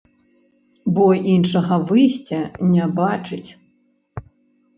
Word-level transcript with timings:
Бо 0.95 1.05
іншага 1.33 1.77
выйсця 1.91 2.41
не 2.73 2.89
бачыць. 2.99 3.49